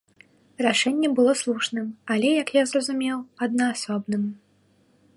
[0.65, 3.17] Рашэнне было слушным, але, як я зразумеў,
[3.49, 4.29] аднаасобным.